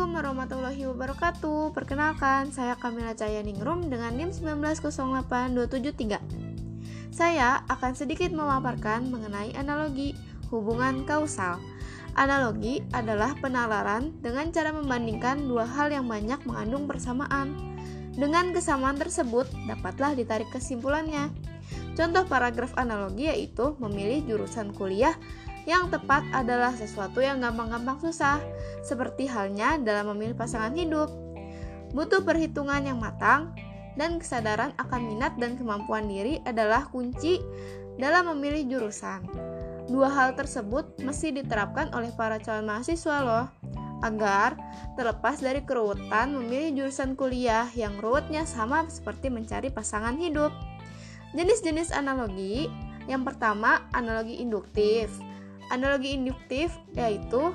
[0.00, 1.76] Assalamualaikum warahmatullahi wabarakatuh.
[1.76, 10.16] Perkenalkan, saya Kamila Cayaningrum dengan NIM 1908273 Saya akan sedikit memaparkan mengenai analogi
[10.48, 11.60] hubungan kausal.
[12.16, 17.52] Analogi adalah penalaran dengan cara membandingkan dua hal yang banyak mengandung persamaan.
[18.16, 21.28] Dengan kesamaan tersebut, dapatlah ditarik kesimpulannya.
[21.92, 25.12] Contoh paragraf analogi yaitu memilih jurusan kuliah
[25.68, 28.40] yang tepat adalah sesuatu yang gampang-gampang susah,
[28.80, 31.12] seperti halnya dalam memilih pasangan hidup.
[31.92, 33.52] Butuh perhitungan yang matang,
[33.98, 37.42] dan kesadaran akan minat dan kemampuan diri adalah kunci
[38.00, 39.26] dalam memilih jurusan.
[39.90, 43.46] Dua hal tersebut mesti diterapkan oleh para calon mahasiswa loh,
[44.00, 44.56] agar
[44.96, 50.54] terlepas dari keruwetan memilih jurusan kuliah yang ruwetnya sama seperti mencari pasangan hidup.
[51.36, 52.70] Jenis-jenis analogi,
[53.10, 55.10] yang pertama analogi induktif,
[55.70, 57.54] Analogi induktif yaitu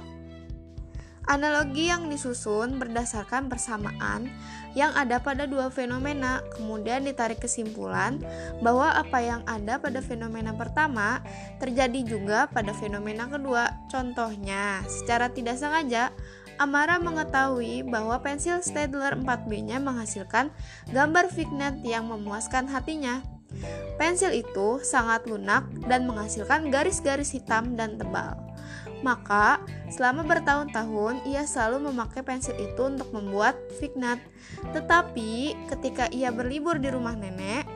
[1.26, 4.30] analogi yang disusun berdasarkan persamaan
[4.78, 8.22] yang ada pada dua fenomena, kemudian ditarik kesimpulan
[8.62, 11.26] bahwa apa yang ada pada fenomena pertama
[11.58, 13.74] terjadi juga pada fenomena kedua.
[13.90, 16.14] Contohnya, secara tidak sengaja
[16.56, 20.56] Amara mengetahui bahwa pensil Staedtler 4B-nya menghasilkan
[20.88, 23.35] gambar Fignet yang memuaskan hatinya.
[23.96, 28.36] Pensil itu sangat lunak dan menghasilkan garis-garis hitam dan tebal.
[29.06, 29.62] Maka,
[29.94, 34.18] selama bertahun-tahun ia selalu memakai pensil itu untuk membuat Fignat.
[34.74, 37.70] Tetapi, ketika ia berlibur di rumah nenek,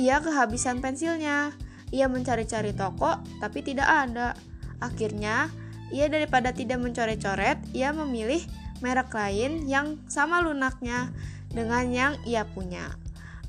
[0.00, 1.52] ia kehabisan pensilnya.
[1.92, 4.32] Ia mencari-cari toko, tapi tidak ada.
[4.80, 5.52] Akhirnya,
[5.92, 8.40] ia daripada tidak mencoret-coret, ia memilih
[8.80, 11.12] merek lain yang sama lunaknya
[11.52, 12.96] dengan yang ia punya.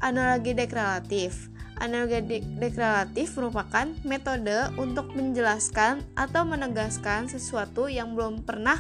[0.03, 8.77] Analogi deklaratif Analogi de deklaratif merupakan metode untuk menjelaskan atau menegaskan sesuatu yang belum pernah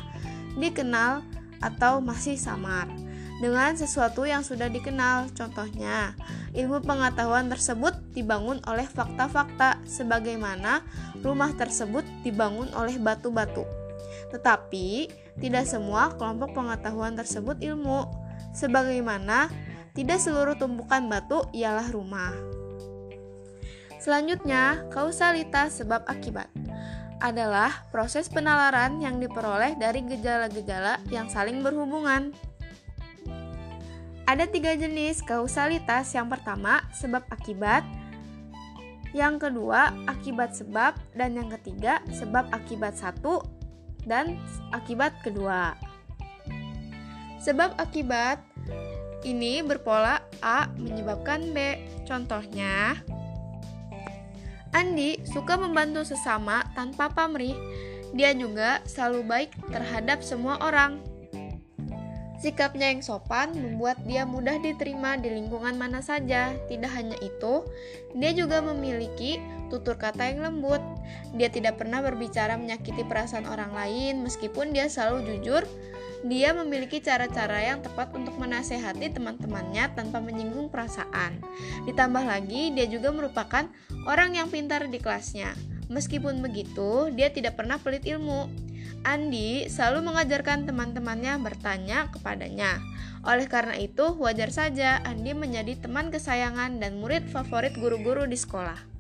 [0.53, 1.25] dikenal
[1.57, 2.85] atau masih samar
[3.41, 5.33] dengan sesuatu yang sudah dikenal.
[5.33, 6.13] Contohnya,
[6.53, 10.85] ilmu pengetahuan tersebut dibangun oleh fakta-fakta sebagaimana
[11.25, 13.65] rumah tersebut dibangun oleh batu-batu.
[14.29, 15.09] Tetapi,
[15.41, 18.05] tidak semua kelompok pengetahuan tersebut ilmu
[18.53, 19.49] sebagaimana
[19.93, 22.33] tidak seluruh tumpukan batu ialah rumah.
[24.01, 26.49] Selanjutnya, kausalitas sebab akibat
[27.23, 32.35] adalah proses penalaran yang diperoleh dari gejala-gejala yang saling berhubungan.
[34.27, 36.11] Ada tiga jenis kausalitas.
[36.11, 37.87] Yang pertama, sebab akibat.
[39.15, 40.99] Yang kedua, akibat sebab.
[41.15, 43.39] Dan yang ketiga, sebab akibat satu
[44.03, 44.35] dan
[44.75, 45.79] akibat kedua.
[47.43, 48.39] Sebab akibat
[49.27, 51.79] ini berpola A menyebabkan B.
[52.07, 52.99] Contohnya,
[54.73, 57.55] Andi suka membantu sesama tanpa pamrih.
[58.15, 60.97] Dia juga selalu baik terhadap semua orang.
[62.43, 66.51] Sikapnya yang sopan membuat dia mudah diterima di lingkungan mana saja.
[66.67, 67.63] Tidak hanya itu,
[68.17, 69.39] dia juga memiliki
[69.73, 70.81] tutur kata yang lembut.
[71.33, 75.65] Dia tidak pernah berbicara menyakiti perasaan orang lain, meskipun dia selalu jujur
[76.23, 81.43] dia memiliki cara-cara yang tepat untuk menasehati teman-temannya tanpa menyinggung perasaan.
[81.83, 83.67] Ditambah lagi, dia juga merupakan
[84.07, 85.51] orang yang pintar di kelasnya.
[85.91, 88.47] Meskipun begitu, dia tidak pernah pelit ilmu.
[89.03, 92.79] Andi selalu mengajarkan teman-temannya bertanya kepadanya.
[93.27, 98.92] Oleh karena itu, wajar saja Andi menjadi teman kesayangan dan murid favorit guru-guru di sekolah.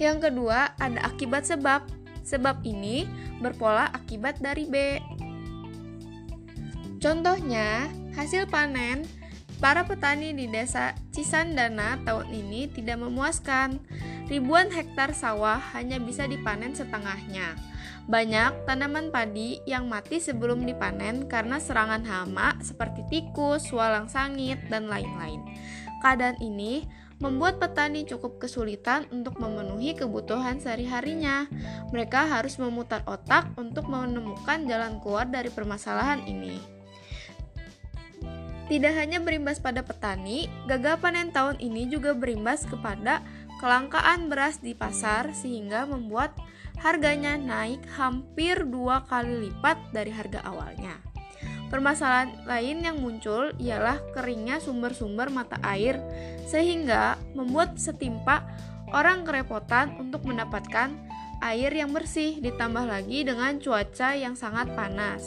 [0.00, 1.84] Yang kedua, ada akibat sebab.
[2.24, 3.04] Sebab ini
[3.44, 4.96] berpola akibat dari B.
[7.00, 9.04] Contohnya, hasil panen
[9.60, 13.76] para petani di desa Cisandana tahun ini tidak memuaskan.
[14.30, 17.58] Ribuan hektar sawah hanya bisa dipanen setengahnya.
[18.06, 24.86] Banyak tanaman padi yang mati sebelum dipanen karena serangan hama seperti tikus, walang sangit, dan
[24.86, 25.42] lain-lain.
[26.00, 26.86] Keadaan ini
[27.20, 31.46] membuat petani cukup kesulitan untuk memenuhi kebutuhan sehari-harinya.
[31.92, 36.80] Mereka harus memutar otak untuk menemukan jalan keluar dari permasalahan ini.
[38.72, 43.20] Tidak hanya berimbas pada petani, gagal panen tahun ini juga berimbas kepada
[43.58, 46.32] kelangkaan beras di pasar sehingga membuat
[46.80, 51.09] harganya naik hampir dua kali lipat dari harga awalnya.
[51.70, 56.02] Permasalahan lain yang muncul ialah keringnya sumber-sumber mata air,
[56.50, 58.42] sehingga membuat setimpa
[58.90, 60.90] orang kerepotan untuk mendapatkan
[61.40, 65.24] air yang bersih, ditambah lagi dengan cuaca yang sangat panas,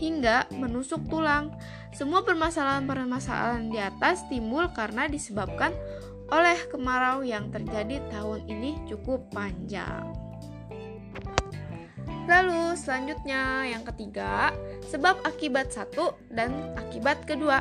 [0.00, 1.54] hingga menusuk tulang.
[1.92, 5.76] Semua permasalahan-permasalahan di atas timbul karena disebabkan
[6.32, 10.21] oleh kemarau yang terjadi tahun ini cukup panjang.
[12.22, 14.54] Lalu selanjutnya yang ketiga,
[14.86, 17.60] sebab akibat satu dan akibat kedua.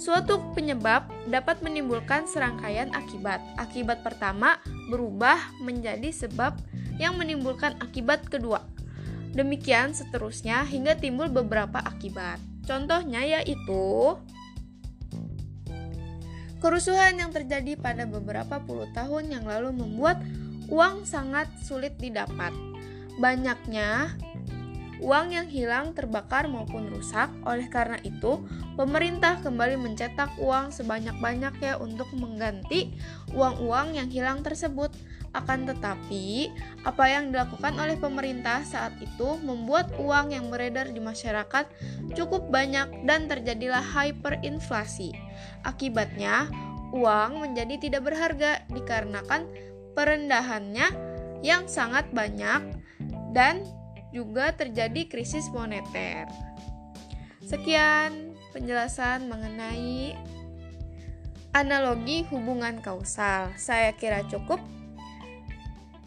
[0.00, 3.40] Suatu penyebab dapat menimbulkan serangkaian akibat.
[3.60, 4.56] Akibat pertama
[4.88, 6.56] berubah menjadi sebab
[6.96, 8.64] yang menimbulkan akibat kedua.
[9.36, 12.40] Demikian seterusnya hingga timbul beberapa akibat.
[12.64, 14.16] Contohnya yaitu
[16.64, 20.20] kerusuhan yang terjadi pada beberapa puluh tahun yang lalu membuat
[20.68, 22.52] uang sangat sulit didapat
[23.20, 24.16] banyaknya
[25.00, 27.32] uang yang hilang, terbakar, maupun rusak.
[27.48, 28.44] Oleh karena itu,
[28.76, 32.92] pemerintah kembali mencetak uang sebanyak-banyaknya untuk mengganti
[33.32, 34.92] uang-uang yang hilang tersebut.
[35.30, 36.50] Akan tetapi,
[36.82, 41.70] apa yang dilakukan oleh pemerintah saat itu membuat uang yang beredar di masyarakat
[42.18, 45.14] cukup banyak dan terjadilah hyperinflasi.
[45.62, 46.50] Akibatnya,
[46.90, 49.46] uang menjadi tidak berharga dikarenakan
[49.94, 50.90] perendahannya
[51.46, 52.79] yang sangat banyak
[53.30, 53.62] dan
[54.10, 56.26] juga terjadi krisis moneter.
[57.46, 60.14] Sekian penjelasan mengenai
[61.54, 63.54] analogi hubungan kausal.
[63.58, 64.58] Saya kira cukup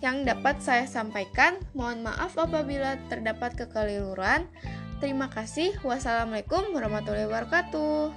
[0.03, 1.55] yang dapat saya sampaikan.
[1.71, 4.51] Mohon maaf apabila terdapat kekeliruan.
[4.99, 5.79] Terima kasih.
[5.83, 8.11] Wassalamualaikum warahmatullahi wabarakatuh.